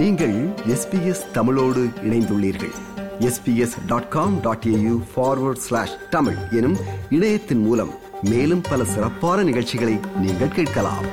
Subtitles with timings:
[0.00, 0.34] நீங்கள்
[0.66, 2.72] எஸ்பிஎஸ் தமிழோடு இணைந்துள்ளீர்கள்.
[3.18, 6.76] SBS dot com dot AU forward slash Tamil எனும்
[7.10, 7.90] இணையத்தின் மூலம்
[8.22, 11.06] மேலும் பல சிறப்பான நிகழ்ச்சிகளை நீங்கள் கேட்கலாம்.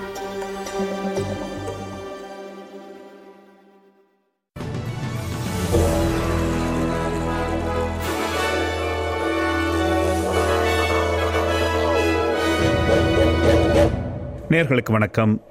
[14.49, 15.41] நேர்களுக்கு வணக்கம்.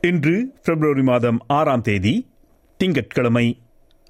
[0.00, 2.26] இன்று பிப்ரவரி மாதம் ஆறாம் தேதி
[2.80, 3.60] திங்கட்கிழமை.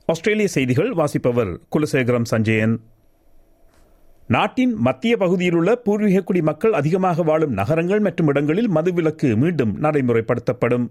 [0.07, 2.81] ஆஸ்திரேலிய செய்திகள் வாசிப்பவர் குலசேகரம் சஞ்சயன்.
[4.27, 10.91] நாட்டின் மத்திய பகுதியிலுள்ள பூர்வீக குடி மக்கள் அதிகமாக வாழும் நகரங்கள் மற்றும் இடங்களில் மதுவிலக்கு மீண்டும் நடைமுறைப்படுத்தப்படும்.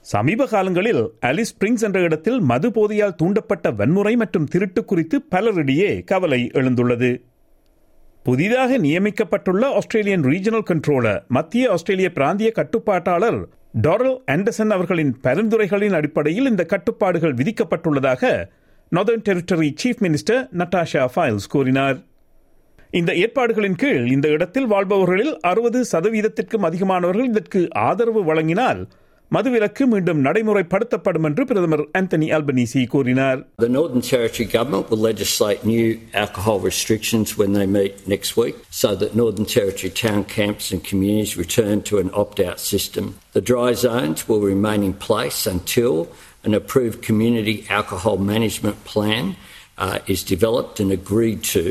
[0.00, 6.50] சமீப காலங்களில் அலிஸ் ஸ்பிரிங்ஸ் என்ற இடத்தில் மது போதையால் தூண்டப்பட்ட வன்முறை மற்றும் திருட்டு குறித்து பலரிடையே கவலை
[6.52, 7.22] எழுந்துள்ளது.
[8.22, 13.42] புதிதாக நியமிக்கப்பட்டுள்ள ஆஸ்திரேலியன் ரீஜனல் கண்ட்ரோலர் மத்திய ஆஸ்திரேலிய பிராந்திய கட்டுப்பாட்டாளர்
[13.80, 18.48] டொரல் ஆண்டர்சன் அவர்களின் பரிந்துரைகளின் அடிப்படையில் இந்த கட்டுப்பாடுகள் விதிக்கப்பட்டுள்ளதாக
[18.92, 22.04] Northern Territory Chief Minister Natasha Fyles கூறினார்.
[22.90, 28.88] இந்த ஏற்பாடுகளின் கீழ் இந்த இடத்தில் வாழ்பவர்களில் அறுபது சதவீதத்திற்கும் அதிகமானவர்கள் இதற்கு ஆதரவு வழங்கினால்
[29.35, 35.87] மதுவிலக்கு மீண்டும் நடைமுறைப்படுத்தப்படும் என்று பிரதமர் ஆந்தனி அல்பனீசி கூறினார் The Northern Territory Government will legislate new
[36.23, 41.33] alcohol restrictions when they meet next week so that Northern Territory town camps and communities
[41.43, 43.05] return to an opt out system.
[43.37, 45.95] The dry zones will remain in place until
[46.47, 49.25] an approved community alcohol management plan
[49.77, 51.65] uh, is developed and agreed to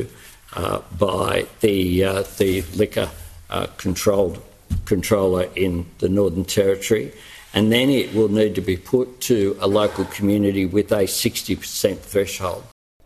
[0.60, 1.30] uh, by
[1.64, 2.52] the, uh, the
[2.82, 3.08] liquor
[3.50, 4.36] uh, controlled,
[4.84, 7.06] controller in the Northern Territory
[7.53, 12.05] And then it will need to be put to a local community with a 60%
[12.11, 12.61] threshold.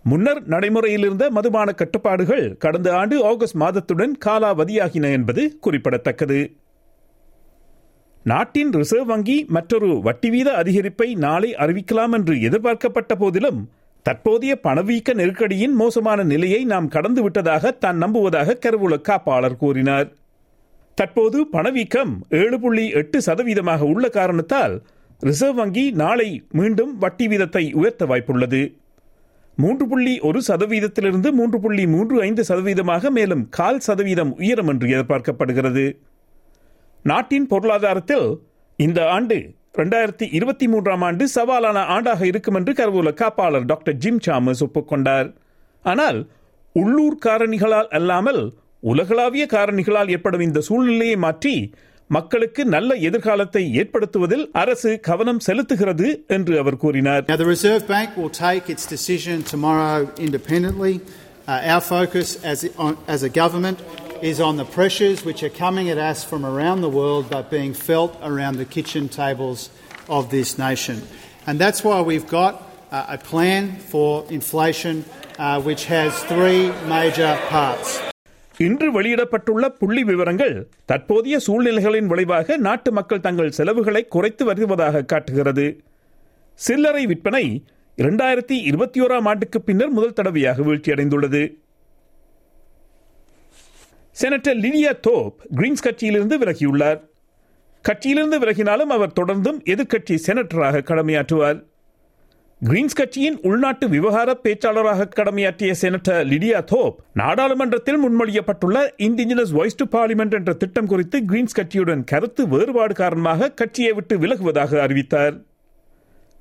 [0.05, 6.37] முன்னர் நடைமுறையில் இருந்த மதுபான கட்டுப்பாடுகள் கடந்த ஆண்டு August மாதத்துடன் காலாவதியாகின என்பது குறிப்பிடத்தக்கது
[8.25, 13.59] நாட்டின் ரிசர்வ் வங்கி மற்றொரு வட்டி வீத அதிகரிப்பை நாளை அறிவிக்கலாம் என்று எதிர்பார்க்கப்பட்ட போதிலும்
[14.05, 20.07] தற்போதைய பணவீக்க நெருக்கடியின் மோசமான நிலையை நாம் கடந்துவிட்டதாக தான் நம்புவதாக கருவூல காப்பாளர் கூறினார்
[20.99, 24.75] தற்போது பணவீக்கம் ஏழு புள்ளி எட்டு சதவீதமாக உள்ள காரணத்தால்
[25.19, 28.61] ரிசர்வ் வங்கி நாளை மீண்டும் வட்டி வீதத்தை உயர்த்த வாய்ப்புள்ளது.
[29.55, 35.85] மூன்று புள்ளி ஒரு சதவீதத்திலிருந்து மூன்று புள்ளி மூன்று ஐந்து சதவீதமாக மேலும் கால் சதவீதம் உயரும் என்று எதிர்பார்க்கப்படுகிறது.
[37.03, 38.27] நாட்டின் பொருளாதாரத்தில்
[38.79, 39.37] இந்த ஆண்டு
[39.73, 45.29] இரண்டாயிரத்தி இருபத்தி மூன்றாம் ஆண்டு சவாலான ஆண்டாக இருக்கும் என்று கருவூல காப்பாளர் டாக்டர் ஜிம் சாமஸ் ஒப்புக்கொண்டார்.
[45.85, 46.19] ஆனால்
[46.71, 48.41] உள்ளூர் காரணிகளால் அல்லாமல்
[48.84, 51.54] உலகளாவிய காரணிகளால் ஏற்படும் இந்த சூழ்நிலையை மாற்றி
[52.10, 58.34] மக்களுக்கு நல்ல எதிர்காலத்தை ஏற்படுத்துவதில் அரசு கவனம் செலுத்துகிறது என்று அவர் கூறினார் Now, the Reserve Bank will
[58.46, 60.94] take its decision tomorrow independently.
[61.48, 63.78] Uh, our focus as, on, as a government
[64.22, 67.72] is on the pressures which are coming at us from around the world but being
[67.88, 69.60] felt around the kitchen tables
[70.08, 70.98] of this nation.
[71.46, 72.54] And that's why we've got
[72.92, 73.62] uh, a plan
[73.92, 74.96] for inflation
[75.38, 78.03] uh, which has three major parts.
[78.57, 85.83] இன்று வெளியிடப்பட்டுள்ள புள்ளி விவரங்கள் தற்போதைய சூழ்நிலைகளின் விளைவாக நாட்டு மக்கள் தங்கள் செலவுகளை குறைத்து வருவதாக காட்டுகிறது.
[86.53, 87.63] சில்லறை விற்பனை
[87.97, 91.55] இரண்டாயிரத்தி இருபத்தி ஓராம் ஆண்டுக்கு பின்னர் முதல் தடவையாக வீழ்ச்சியடைந்துள்ளது.
[94.21, 96.99] செனட்டர் லினியா தோப் கிரீன்ஸ் கட்சியிலிருந்து விலகியுள்ளார்.
[97.83, 101.63] கட்சியிலிருந்து விலகினாலும் அவர் தொடர்ந்தும் எதிர்க்கட்சி செனட்டராக கடமையாற்றுவார்.
[102.67, 110.31] கிரீன்ஸ் கட்சியின் உள்நாட்டு விவகார பேச்சாளராக கடமையாற்றிய செனட்டர் லிடியா தோப் நாடாளுமன்றத்தில் முன்மொழியப்பட்டுள்ள இண்டிஜினஸ் வாய்ஸ் டு பார்லிமெண்ட்
[110.31, 115.35] என்ற திட்டம் குறித்து கிரீன்ஸ் கட்சியுடன் கருத்து வேறுபாடு காரணமாக கட்சியை விட்டு விலகுவதாக அறிவித்தார்.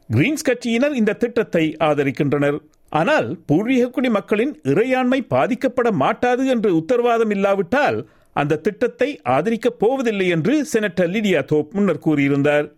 [0.09, 2.59] கிரீன்ஸ் கட்சியினர் இந்த திட்டத்தை ஆதரிக்கின்றனர்.
[2.93, 7.99] ஆனால் பூர்வீக குடி மக்களின் இறையாண்மை பாதிக்கப்பட மாட்டாது என்று உத்தரவாதம் இல்லாவிட்டால்
[8.37, 12.69] அந்த திட்டத்தை ஆதரிக்கப் போவதில்லை என்று செனட்டர் லிடியா தோப் முன்னர் கூறியிருந்தார்.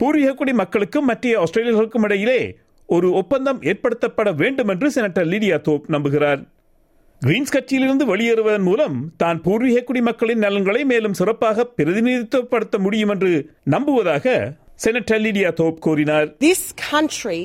[0.00, 2.40] பூர்வீக குடி மக்களுக்கும் மற்ற ஆஸ்திரேலியர்களுக்கும் இடையிலே
[2.90, 6.40] ஒரு ஒப்பந்தம் ஏற்படுத்தப்பட வேண்டும் என்று செனட்டர் லிடியா தோப் நம்புகிறார்
[7.22, 13.32] கிரீன்ஸ் கட்சியிலிருந்து வெளியேறுவதன் மூலம் தான் பூர்வீக குடி மக்களின் நலன்களை மேலும் சிறப்பாக பிரதிநிதித்துவப்படுத்த முடியும் என்று
[13.64, 14.34] நம்புவதாக
[14.84, 17.42] செனட்டர் லிடியா தோப் கூறினார் This country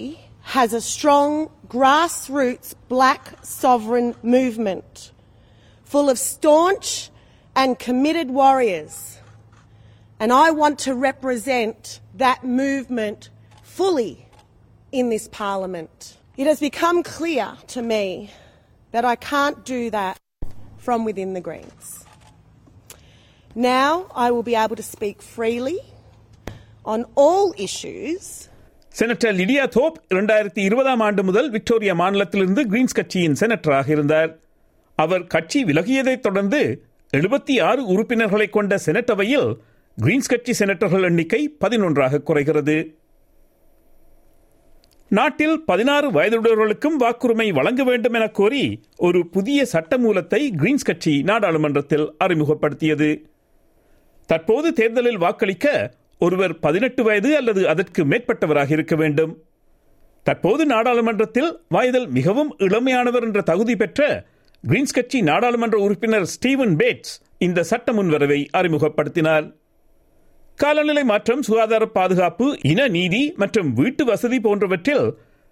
[0.56, 1.32] has a strong
[1.76, 3.24] grassroots black
[3.60, 4.94] sovereign movement
[5.90, 6.90] full of staunch
[7.56, 8.96] and committed warriors.
[10.20, 11.82] And I want to represent
[12.18, 13.22] that movement
[13.78, 14.14] fully
[14.93, 15.99] in this parliament.
[16.39, 18.05] It has become clear to me
[18.95, 20.17] that I can't do that
[20.79, 21.87] from within the Greens.
[23.71, 25.79] Now I will be able to speak freely
[26.85, 28.23] on all issues
[28.95, 34.31] senator Lidia Thorpe இரண்டாயிரத்தி இருபதாம் ஆண்டு முதல் Victoria மாநிலத்திலிருந்து Green's கட்சியின் செனட்டராக இருந்தார்
[34.99, 36.61] அவர் கட்சி விலகியதைத் தொடர்ந்து
[37.13, 39.49] எழுபத்தி ஆறு உறுப்பினர்களை கொண்ட செனட்டவையில்
[39.99, 42.77] கிரீன்ஸ் கட்சி செனட்டர்கள் எண்ணிக்கை பதினொன்றாக குறைகிறது
[45.18, 48.64] நாட்டில் பதினாறு வயதுடையவர்களுக்கும் வாக்குரிமை வழங்க வேண்டும் என கோரி
[48.98, 53.10] ஒரு புதிய சட்டமூலத்தை கிரீன்ஸ் கட்சி நாடாளுமன்றத்தில் அறிமுகப்படுத்தியது.
[54.30, 55.66] தற்போது தேர்தலில் வாக்களிக்க
[56.20, 59.34] ஒருவர் பதினெட்டு வயது அல்லது அதற்கு மேற்பட்டவராக இருக்க வேண்டும்.
[60.24, 64.02] தற்போது நாடாளுமன்றத்தில் வயதில் மிகவும் இளமையானவர் என்ற தகுதி பெற்ற
[64.64, 67.14] கிரீன்ஸ் கட்சி நாடாளுமன்ற உறுப்பினர் ஸ்டீவன் பேட்ஸ்
[67.48, 69.48] இந்த சட்ட முன்வரவை அறிமுகப்படுத்தினார்.
[70.58, 75.06] காலநிலை மாற்றம் சுகாதார பாதுகாப்பு இன நீதி மற்றும் வீட்டு வசதி போன்றவற்றில்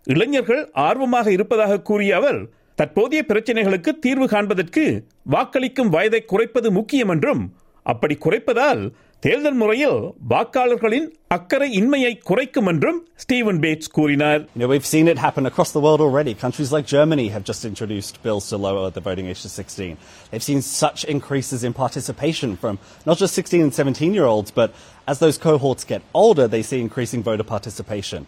[0.08, 2.40] இளைஞர்கள் ஆர்வமாக இருப்பதாக கூறிய அவர்
[2.78, 4.84] தற்போதைய பிரச்சனைகளுக்கு தீர்வு காண்பதற்கு
[5.30, 7.44] வாக்களிக்கும் வயதை குறைப்பது முக்கியம் என்றும்
[7.86, 8.82] அப்படி குறைப்பதால்
[9.23, 9.97] தேர்தல் முறையில்
[10.31, 11.07] வாக்காளர்களின்
[11.37, 15.83] அக்கறை இன்மையை குறைக்கும் என்றும் ஸ்டீவன் பேட்ஸ் கூறினார் You know, we've seen it happen across the
[15.87, 16.33] world already.
[16.45, 19.97] Countries like Germany have just introduced bills to lower the voting age to 16.
[20.31, 22.77] They've seen such increases in participation from
[23.07, 24.71] not just 16 and 17 year olds, but
[25.07, 28.23] as those cohorts get older, they see increasing voter participation.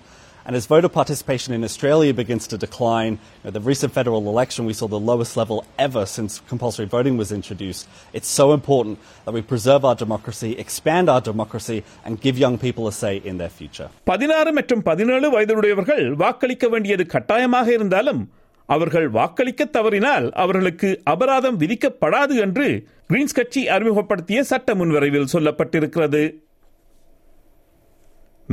[0.45, 4.65] And as voter participation in Australia begins to decline, you know, the recent federal election,
[4.65, 7.87] we saw the lowest level ever since compulsory voting was introduced.
[8.13, 12.87] It's so important that we preserve our democracy, expand our democracy, and give young people
[12.87, 13.89] a say in their future.
[14.11, 18.21] பதினாறு மற்றும் பதினேழு வயதுடையவர்கள் வாக்களிக்க வேண்டியது கட்டாயமாக இருந்தாலும்
[18.69, 22.67] அவர்கள் வாக்களிக்க தவறினால் அவர்களுக்கு அபராதம் விதிக்கப்படாது என்று
[23.11, 26.21] கிரீன்ஸ் கட்சி அறிமுகப்படுத்திய சட்ட முன்வரைவில் சொல்லப்பட்டிருக்கிறது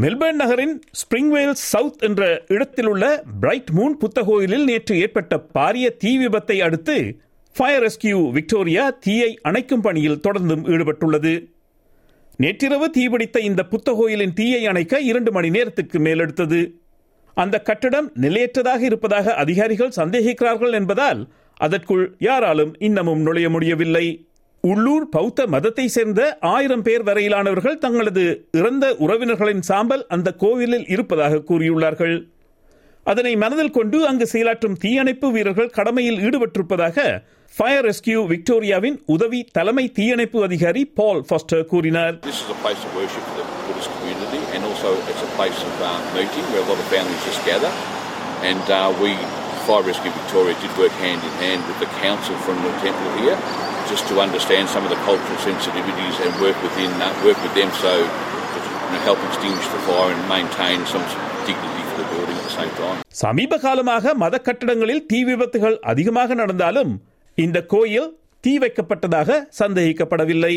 [0.00, 6.62] மெல்பர்ன் நகரின் ஸ்பிரிங்வேல் சவுத் என்ற இடத்தில் உள்ள பிரைட் மூன் புத்தகோயிலில் நேற்று ஏற்பட்ட பாரிய தீ விபத்தை
[6.62, 7.18] அடுத்து
[7.56, 11.34] ஃபயர் ரெஸ்கியூ விக்டோரியா தீயை அணைக்கும் பணியில் தொடர்ந்தும் ஈடுபட்டுள்ளது.
[12.36, 16.72] நேற்றிரவு தீபிடித்த இந்த புத்தகோயிலின் தீயை அணைக்க இரண்டு மணி நேரத்துக்கு மேலெடுத்தது.
[17.34, 24.06] அந்த கட்டடம் நிலையற்றதாக இருப்பதாக அதிகாரிகள் சந்தேகிக்கிறார்கள் என்பதால் அதற்குள் யாராலும் இன்னமும் நுழைய முடியவில்லை.
[24.64, 32.14] உள்ளூர் பௌத்த மதத்தை சேர்ந்த ஆயிரம் பேர் வரையிலானவர்கள் தங்களது இறந்த உறவினர்களின் சாம்பல் அந்த கோவிலில் இருப்பதாக கூறியுள்ளார்கள்
[33.06, 37.06] அதனை மனதில் கொண்டு அங்கு செயலாற்றும் தீயணைப்பு வீரர்கள் கடமையில் ஈடுபட்டிருப்பதாக
[37.54, 42.14] ஃபயர் ரெஸ்கியூ விக்டோரியாவின் உதவி தலைமை தீயணைப்பு அதிகாரி பால் ஃபாஸ்டர் கூறினார்
[48.44, 49.10] And uh, we,
[49.64, 53.36] Fire Rescue Victoria, did work hand in hand with the council from the temple here
[53.86, 57.70] just to understand some of the cultural sensitivities and work within uh, work with them
[57.76, 61.04] so to you know, help extinguish the fire and maintain some
[61.42, 62.98] dignity for the building at the same time.
[63.22, 66.92] சமீப காலமாக மத கட்டடங்களில் தீ விபத்துகள் அதிகமாக நடந்தாலும்
[67.38, 68.08] இந்த கோயில்
[68.44, 69.30] தீ வைக்கப்பட்டதாக
[69.60, 70.54] சந்தேகிக்கப்படவில்லை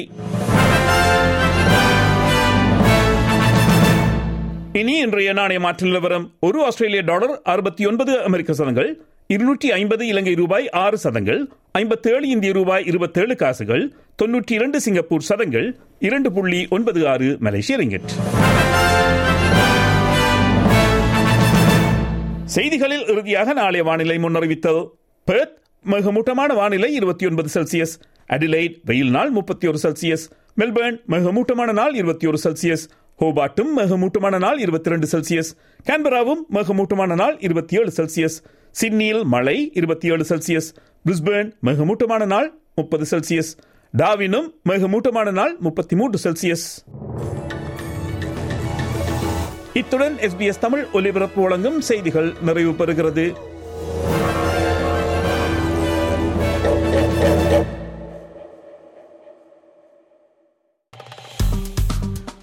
[4.79, 8.89] இனி இன்றைய நாணய மாற்று நிலவரம் ஒரு ஆஸ்திரேலிய டாலர் அறுபத்தி ஒன்பது அமெரிக்க சதங்கள்
[9.29, 11.39] இருநூற்றி ஐம்பது இலங்கை ரூபாய் ஆறு சதங்கள்
[11.79, 13.93] ஐம்பத்தேழு இந்திய ரூபாய் இருபத்தேழு காசுகள்
[14.23, 18.09] தொன்னூற்றி இரண்டு சிங்கப்பூர் சதங்கள் இரண்டு புள்ளி ஒன்பது ஆறு மலேசிய ரிங்கெட்.
[22.43, 24.87] செய்திகளில் இறுதியாக நாளைய வானிலை முன்னறிவித்தல்
[25.25, 27.95] பெர்த் மிகமூட்டமான வானிலை இருபத்தி ஒன்பது செல்சியஸ்.
[28.29, 30.25] அடிலைட் வெயில் நாள் முப்பத்தி ஒரு செல்சியஸ்.
[30.57, 32.87] மெல்பர்ன் மிகமூட்டமான நாள் இருபத்தி ஒரு செல்சியஸ்.
[33.19, 35.51] ஹோபாட்டும் மிகமூட்டமான நாள் இருபத்தி ரெண்டு செல்சியஸ்.
[35.85, 38.43] கேன்பராவும் மிகமூட்டமான நாள் இருபத்தி ஏழு செல்சியஸ்.
[38.71, 40.73] சிட்னியில் மழை இருபத்தி ஏழு செல்சியஸ்.
[41.05, 43.51] விஸ்பேர்ன் மிக மூட்டமான நாள் முப்பது செல்சியஸ்.
[43.97, 46.65] டாவினும் மிக மூட்டமான நாள் முப்பத்தி மூன்று செல்சியஸ்.
[49.73, 53.33] இத்துடன் எஸ்பிஎஸ் தமிழ் ஒலிபரப்பு வழங்கும் செய்திகள் நிறைவு பெறுகிறது.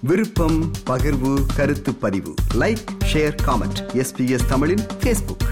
[0.01, 2.33] விருப்பம் பகிர்வு கருத்து பதிவு.
[2.59, 5.42] லைக் ஷேர் காமெண்ட் எஸ்பிஎஸ் தமிழின் ஃபேஸ்புக்